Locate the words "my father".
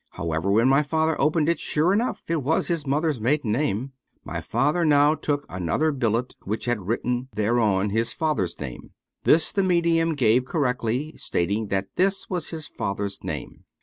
0.67-1.15, 4.25-4.83